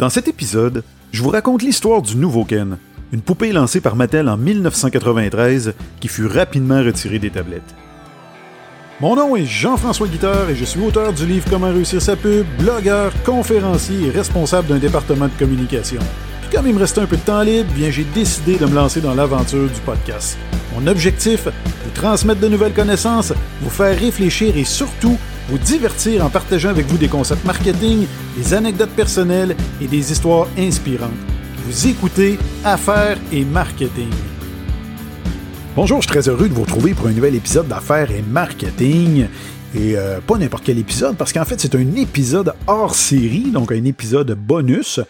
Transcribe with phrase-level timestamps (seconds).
[0.00, 0.82] Dans cet épisode,
[1.12, 2.78] je vous raconte l'histoire du nouveau Ken,
[3.12, 7.74] une poupée lancée par Mattel en 1993 qui fut rapidement retirée des tablettes.
[9.02, 12.46] Mon nom est Jean-François Guitard et je suis auteur du livre Comment réussir sa pub,
[12.58, 16.00] blogueur, conférencier et responsable d'un département de communication.
[16.40, 18.74] Puis comme il me restait un peu de temps libre, bien j'ai décidé de me
[18.74, 20.38] lancer dans l'aventure du podcast.
[20.74, 25.18] Mon objectif, vous transmettre de nouvelles connaissances, vous faire réfléchir et surtout
[25.50, 28.06] vous divertir en partageant avec vous des concepts marketing,
[28.36, 31.10] des anecdotes personnelles et des histoires inspirantes.
[31.66, 34.10] Vous écoutez Affaires et Marketing.
[35.74, 39.26] Bonjour, je suis très heureux de vous retrouver pour un nouvel épisode d'Affaires et Marketing.
[39.74, 43.72] Et euh, pas n'importe quel épisode, parce qu'en fait, c'est un épisode hors série, donc
[43.72, 45.00] un épisode bonus.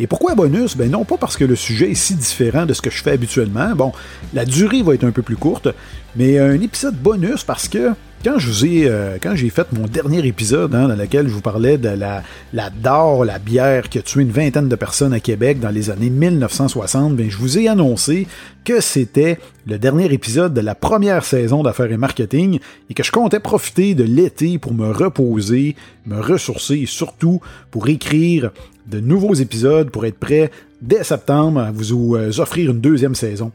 [0.00, 0.76] Et pourquoi bonus?
[0.76, 3.12] Ben non pas parce que le sujet est si différent de ce que je fais
[3.12, 3.76] habituellement.
[3.76, 3.92] Bon,
[4.34, 5.68] la durée va être un peu plus courte,
[6.16, 7.92] mais un épisode bonus parce que
[8.24, 11.32] quand je vous ai, euh, quand j'ai fait mon dernier épisode hein, dans lequel je
[11.32, 15.12] vous parlais de la, la d'or, la bière qui a tué une vingtaine de personnes
[15.12, 18.26] à Québec dans les années 1960, ben, je vous ai annoncé
[18.64, 22.58] que c'était le dernier épisode de la première saison d'affaires et marketing
[22.90, 27.88] et que je comptais profiter de l'été pour me reposer, me ressourcer et surtout pour
[27.88, 28.50] écrire
[28.88, 30.50] de nouveaux épisodes pour être prêt
[30.82, 33.52] dès septembre à vous euh, offrir une deuxième saison.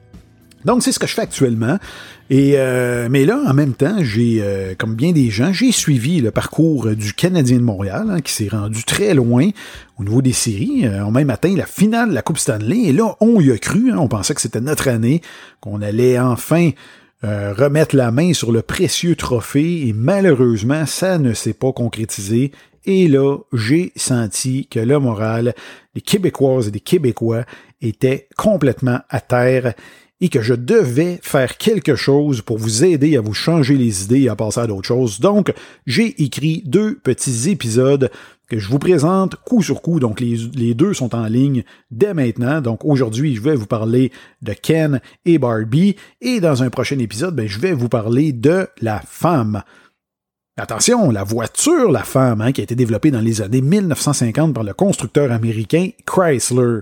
[0.66, 1.78] Donc, c'est ce que je fais actuellement.
[2.30, 6.22] Et euh, mais là, en même temps, j'ai, euh, comme bien des gens, j'ai suivi
[6.22, 9.50] le parcours du Canadien de Montréal, hein, qui s'est rendu très loin
[10.00, 10.86] au niveau des séries.
[10.86, 12.84] on a même atteint la finale de la Coupe Stanley.
[12.86, 13.92] Et là, on y a cru.
[13.92, 13.98] Hein.
[14.00, 15.22] on pensait que c'était notre année,
[15.60, 16.72] qu'on allait enfin
[17.22, 19.88] remettre la main sur le précieux trophée.
[19.88, 22.52] Et malheureusement, ça ne s'est pas concrétisé.
[22.86, 25.54] Et là, j'ai senti que le moral
[25.96, 27.46] des Québécoises et des Québécois
[27.82, 29.74] était complètement à terre
[30.24, 34.22] et que je devais faire quelque chose pour vous aider à vous changer les idées
[34.22, 35.20] et à passer à d'autres choses.
[35.20, 35.54] Donc,
[35.86, 38.10] j'ai écrit deux petits épisodes
[38.48, 40.00] que je vous présente coup sur coup.
[40.00, 42.62] Donc, les, deux sont en ligne dès maintenant.
[42.62, 45.98] Donc, aujourd'hui, je vais vous parler de Ken et Barbie.
[46.22, 49.62] Et dans un prochain épisode, ben, je vais vous parler de la femme.
[50.56, 54.64] Attention, la voiture, la femme, hein, qui a été développée dans les années 1950 par
[54.64, 56.80] le constructeur américain Chrysler.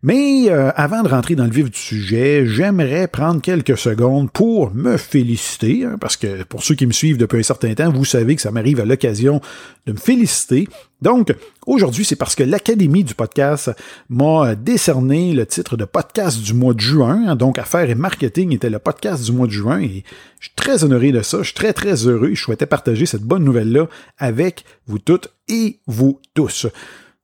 [0.00, 4.72] Mais euh, avant de rentrer dans le vif du sujet, j'aimerais prendre quelques secondes pour
[4.72, 8.04] me féliciter, hein, parce que pour ceux qui me suivent depuis un certain temps, vous
[8.04, 9.40] savez que ça m'arrive à l'occasion
[9.86, 10.68] de me féliciter.
[11.02, 11.34] Donc,
[11.66, 13.72] aujourd'hui, c'est parce que l'Académie du podcast
[14.08, 17.24] m'a décerné le titre de podcast du mois de juin.
[17.26, 20.04] Hein, donc, Affaires et Marketing était le podcast du mois de juin et
[20.38, 21.38] je suis très honoré de ça.
[21.38, 22.34] Je suis très, très heureux.
[22.34, 23.88] Je souhaitais partager cette bonne nouvelle-là
[24.18, 26.68] avec vous toutes et vous tous.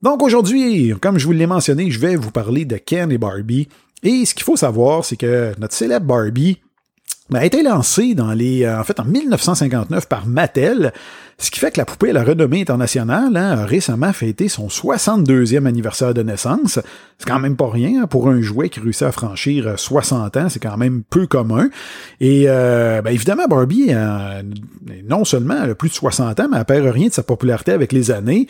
[0.05, 3.67] Donc aujourd'hui, comme je vous l'ai mentionné, je vais vous parler de Ken et Barbie.
[4.03, 6.59] Et ce qu'il faut savoir, c'est que notre célèbre Barbie
[7.31, 10.93] ben, a été lancée dans les, euh, en fait, en 1959 par Mattel,
[11.39, 14.67] ce qui fait que la poupée à la renommée internationale hein, a récemment fêté son
[14.67, 16.79] 62e anniversaire de naissance.
[17.17, 20.49] C'est quand même pas rien hein, pour un jouet qui réussit à franchir 60 ans,
[20.49, 21.67] c'est quand même peu commun.
[22.21, 24.43] Et euh, ben, évidemment, Barbie, euh,
[25.09, 27.71] non seulement elle a plus de 60 ans, mais elle perd rien de sa popularité
[27.71, 28.47] avec les années.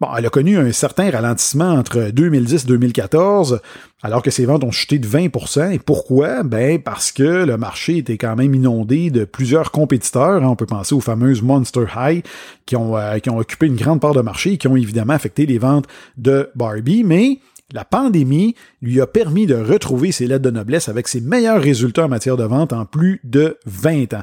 [0.00, 3.60] Bon, elle a connu un certain ralentissement entre 2010 et 2014,
[4.00, 6.44] alors que ses ventes ont chuté de 20% Et pourquoi?
[6.44, 10.40] Ben, parce que le marché était quand même inondé de plusieurs compétiteurs.
[10.44, 12.24] On peut penser aux fameuses Monster High
[12.64, 15.14] qui ont, euh, qui ont occupé une grande part de marché et qui ont évidemment
[15.14, 15.86] affecté les ventes
[16.16, 17.02] de Barbie.
[17.02, 17.40] Mais
[17.72, 22.04] la pandémie lui a permis de retrouver ses lettres de noblesse avec ses meilleurs résultats
[22.04, 24.22] en matière de vente en plus de 20 ans.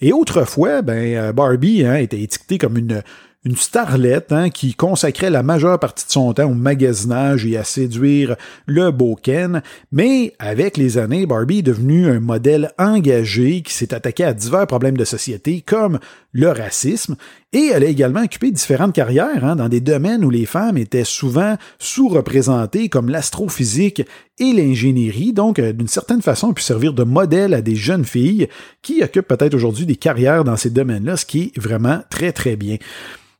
[0.00, 3.02] Et autrefois, ben, euh, Barbie hein, était étiquetée comme une,
[3.44, 7.62] une starlette hein, qui consacrait la majeure partie de son temps au magasinage et à
[7.62, 9.62] séduire le beau Ken,
[9.92, 14.66] mais avec les années, Barbie est devenue un modèle engagé qui s'est attaqué à divers
[14.66, 16.00] problèmes de société comme
[16.32, 17.16] le racisme,
[17.52, 21.04] et elle a également occupé différentes carrières hein, dans des domaines où les femmes étaient
[21.04, 24.02] souvent sous-représentées comme l'astrophysique
[24.38, 28.04] et l'ingénierie, donc euh, d'une certaine façon, elle pu servir de modèle à des jeunes
[28.04, 28.48] filles
[28.82, 32.56] qui occupent peut-être aujourd'hui des carrières dans ces domaines-là, ce qui est vraiment très très
[32.56, 32.76] bien.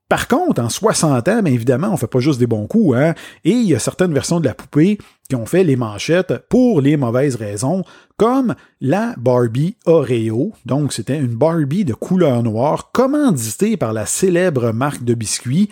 [0.09, 3.15] Par contre, en 60 ans, bien évidemment, on fait pas juste des bons coups, hein?
[3.45, 6.81] Et il y a certaines versions de la poupée qui ont fait les manchettes pour
[6.81, 7.85] les mauvaises raisons,
[8.17, 10.53] comme la Barbie Oreo.
[10.65, 15.69] Donc, c'était une Barbie de couleur noire, commanditée par la célèbre marque de biscuits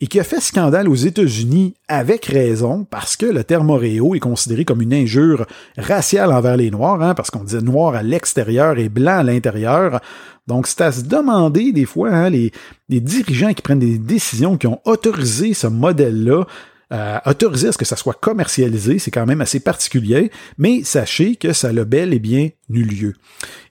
[0.00, 4.20] et qui a fait scandale aux États-Unis avec raison, parce que le terme Oreo est
[4.20, 5.46] considéré comme une injure
[5.78, 10.00] raciale envers les Noirs, hein, parce qu'on disait noir à l'extérieur et blanc à l'intérieur.
[10.46, 12.52] Donc, c'est à se demander des fois, hein, les,
[12.88, 16.44] dirigeants qui prennent des décisions qui ont autorisé ce modèle-là,
[16.92, 21.36] euh, autoriser à ce que ça soit commercialisé, c'est quand même assez particulier, mais sachez
[21.36, 23.14] que ça a bel et bien eu lieu.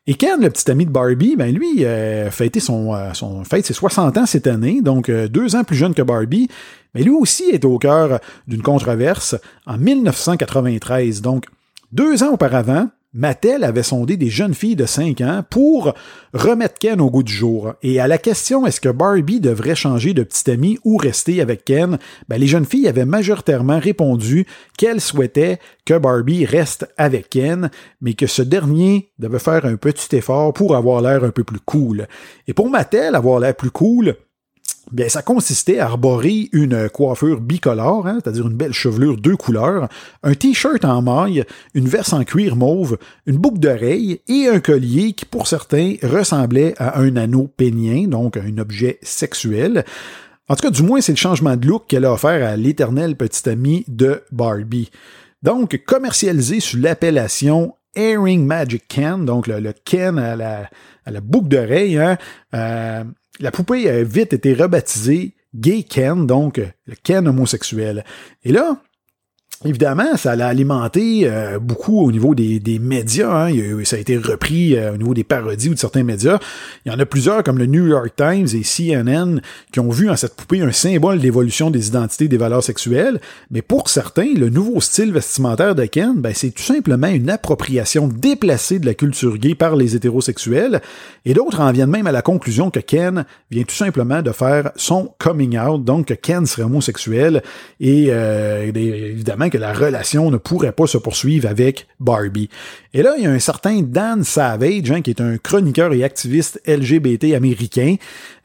[0.05, 3.65] Et Ken, le petit ami de Barbie, ben lui, euh, fêté son, euh, son fête
[3.65, 6.49] ses 60 ans cette année, donc euh, deux ans plus jeune que Barbie,
[6.93, 11.21] mais lui aussi est au cœur d'une controverse en 1993.
[11.21, 11.45] Donc,
[11.93, 15.93] deux ans auparavant, Mattel avait sondé des jeunes filles de 5 ans pour
[16.33, 17.73] remettre Ken au goût du jour.
[17.83, 21.63] Et à la question est-ce que Barbie devrait changer de petit ami ou rester avec
[21.63, 24.47] Ken, ben, les jeunes filles avaient majoritairement répondu
[24.79, 27.69] qu'elles souhaitaient que Barbie reste avec Ken,
[28.01, 31.59] mais que ce dernier devait faire un petit effort pour avoir l'air un peu plus
[31.59, 32.07] cool.
[32.47, 34.15] Et pour Mattel, avoir l'air plus cool,
[34.91, 39.87] Bien, ça consistait à arborer une coiffure bicolore, hein, c'est-à-dire une belle chevelure deux couleurs,
[40.23, 45.13] un t-shirt en maille, une veste en cuir mauve, une boucle d'oreille et un collier
[45.13, 49.85] qui, pour certains, ressemblait à un anneau pénien, donc un objet sexuel.
[50.49, 53.15] En tout cas, du moins, c'est le changement de look qu'elle a offert à l'éternel
[53.15, 54.91] petit ami de Barbie.
[55.41, 60.69] Donc, commercialisé sous l'appellation Airing Magic Ken, donc le, Ken à la,
[61.05, 62.17] à la boucle d'oreille, hein,
[62.53, 63.03] euh,
[63.39, 68.03] la poupée a vite été rebaptisée Gay Ken, donc le Ken homosexuel.
[68.43, 68.81] Et là,
[69.65, 73.47] Évidemment, ça l'a alimenté euh, beaucoup au niveau des, médias.
[73.47, 73.83] Hein.
[73.85, 76.37] ça a été repris euh, au niveau des parodies ou de certains médias.
[76.85, 79.39] Il y en a plusieurs, comme le New York Times et CNN,
[79.71, 83.21] qui ont vu en cette poupée un symbole d'évolution des identités des valeurs sexuelles.
[83.51, 88.07] Mais pour certains, le nouveau style vestimentaire de Ken, ben, c'est tout simplement une appropriation
[88.07, 90.81] déplacée de la culture gay par les hétérosexuels.
[91.25, 94.71] Et d'autres en viennent même à la conclusion que Ken vient tout simplement de faire
[94.75, 97.43] son coming out, donc que Ken serait homosexuel.
[97.79, 102.49] Et euh, évidemment, que la relation ne pourrait pas se poursuivre avec Barbie.
[102.95, 106.03] Et là, il y a un certain Dan Savage, hein, qui est un chroniqueur et
[106.03, 107.97] activiste LGBT américain,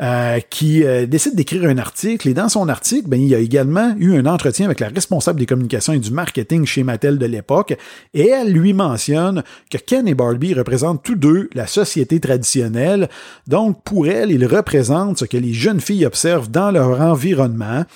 [0.03, 2.29] euh, qui euh, décide d'écrire un article.
[2.29, 5.41] Et dans son article, ben, il y a également eu un entretien avec la responsable
[5.41, 7.75] des communications et du marketing chez Mattel de l'époque.
[8.13, 13.09] Et elle lui mentionne que Ken et Barbie représentent tous deux la société traditionnelle.
[13.47, 17.87] Donc, pour elle, ils représentent ce que les jeunes filles observent dans leur environnement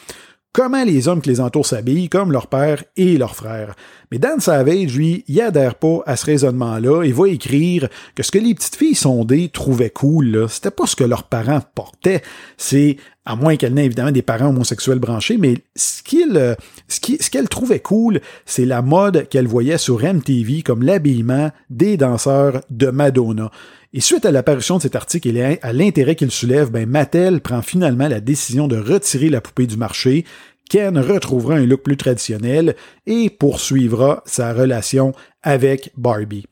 [0.52, 3.75] comment les hommes qui les entourent s'habillent, comme leur père et leur frère.
[4.10, 8.31] Mais Dan Savage, lui, il adhère pas à ce raisonnement-là et va écrire que ce
[8.31, 12.22] que les petites filles sondées trouvaient cool, c'était pas ce que leurs parents portaient.
[12.58, 16.56] C'est, à moins qu'elles n'aient évidemment des parents homosexuels branchés, mais ce qu'elles
[16.88, 21.96] ce ce qu'elle trouvait cool, c'est la mode qu'elle voyait sur MTV comme l'habillement des
[21.96, 23.50] danseurs de Madonna.
[23.94, 27.60] Et suite à l'apparition de cet article et à l'intérêt qu'il soulève, ben Mattel prend
[27.60, 30.24] finalement la décision de retirer la poupée du marché.
[30.70, 32.74] Ken retrouvera un look plus traditionnel
[33.06, 35.12] et poursuivra sa relation
[35.42, 36.46] avec Barbie.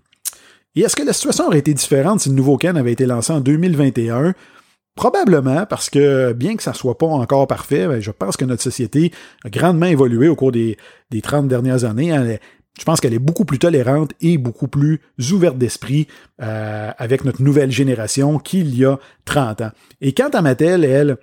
[0.77, 3.33] Et est-ce que la situation aurait été différente si le nouveau Ken avait été lancé
[3.33, 4.35] en 2021?
[4.95, 8.63] Probablement, parce que bien que ça soit pas encore parfait, ben, je pense que notre
[8.63, 9.13] société
[9.45, 10.77] a grandement évolué au cours des,
[11.11, 12.13] des 30 dernières années.
[12.13, 12.37] Hein
[12.81, 16.09] je pense qu'elle est beaucoup plus tolérante et beaucoup plus ouverte d'esprit
[16.41, 19.71] euh, avec notre nouvelle génération qu'il y a 30 ans.
[20.01, 21.19] Et quant à Mattel, elle,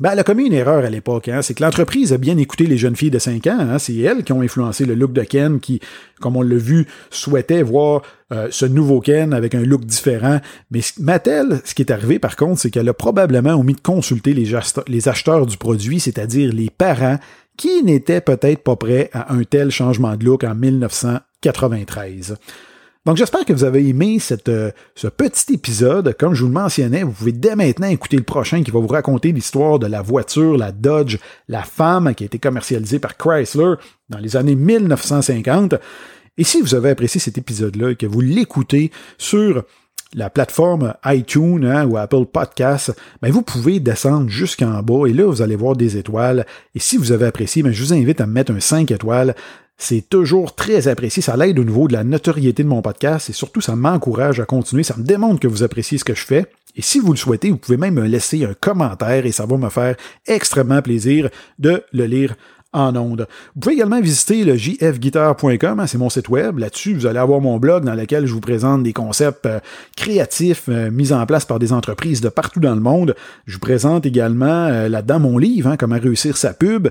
[0.00, 1.28] ben, elle a commis une erreur à l'époque.
[1.28, 1.40] Hein.
[1.40, 3.58] C'est que l'entreprise a bien écouté les jeunes filles de 5 ans.
[3.58, 3.78] Hein.
[3.78, 5.80] C'est elles qui ont influencé le look de Ken qui,
[6.20, 10.40] comme on l'a vu, souhaitait voir euh, ce nouveau Ken avec un look différent.
[10.70, 14.34] Mais Mattel, ce qui est arrivé par contre, c'est qu'elle a probablement omis de consulter
[14.34, 14.52] les,
[14.88, 17.18] les acheteurs du produit, c'est-à-dire les parents
[17.56, 22.36] qui n'était peut-être pas prêt à un tel changement de look en 1993.
[23.04, 24.18] Donc j'espère que vous avez aimé
[24.48, 26.16] euh, ce petit épisode.
[26.16, 28.86] Comme je vous le mentionnais, vous pouvez dès maintenant écouter le prochain qui va vous
[28.86, 31.18] raconter l'histoire de la voiture, la Dodge,
[31.48, 33.74] la femme qui a été commercialisée par Chrysler
[34.08, 35.74] dans les années 1950.
[36.38, 39.64] Et si vous avez apprécié cet épisode-là et que vous l'écoutez sur
[40.14, 45.26] la plateforme iTunes hein, ou Apple Podcasts, ben vous pouvez descendre jusqu'en bas et là,
[45.26, 46.46] vous allez voir des étoiles.
[46.74, 49.34] Et si vous avez apprécié, ben je vous invite à me mettre un 5 étoiles.
[49.78, 51.22] C'est toujours très apprécié.
[51.22, 54.44] Ça l'aide au niveau de la notoriété de mon podcast et surtout, ça m'encourage à
[54.44, 54.82] continuer.
[54.82, 56.46] Ça me démontre que vous appréciez ce que je fais.
[56.76, 59.56] Et si vous le souhaitez, vous pouvez même me laisser un commentaire et ça va
[59.56, 61.28] me faire extrêmement plaisir
[61.58, 62.34] de le lire
[62.72, 63.26] en ondes.
[63.54, 66.58] Vous pouvez également visiter le jfguitar.com, hein, c'est mon site web.
[66.58, 69.60] Là-dessus, vous allez avoir mon blog dans lequel je vous présente des concepts euh,
[69.96, 73.14] créatifs euh, mis en place par des entreprises de partout dans le monde.
[73.46, 76.88] Je vous présente également euh, là-dedans mon livre, hein, Comment réussir sa pub,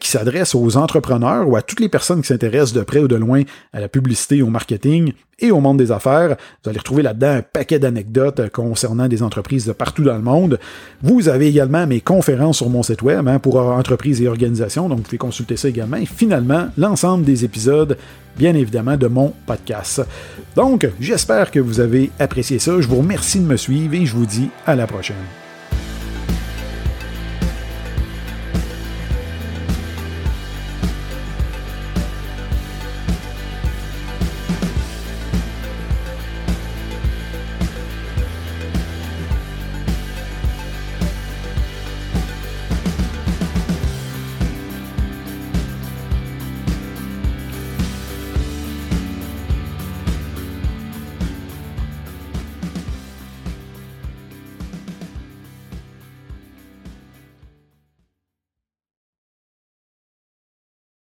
[0.00, 3.16] qui s'adresse aux entrepreneurs ou à toutes les personnes qui s'intéressent de près ou de
[3.16, 6.36] loin à la publicité, au marketing et au monde des affaires.
[6.62, 10.58] Vous allez retrouver là-dedans un paquet d'anecdotes concernant des entreprises de partout dans le monde.
[11.02, 14.98] Vous avez également mes conférences sur mon site web hein, pour entreprises et organisations, donc
[14.98, 15.96] vous pouvez consulter ça également.
[15.96, 17.96] Et finalement, l'ensemble des épisodes,
[18.36, 20.02] bien évidemment, de mon podcast.
[20.56, 22.80] Donc, j'espère que vous avez apprécié ça.
[22.80, 25.43] Je vous remercie de me suivre et je vous dis à la prochaine.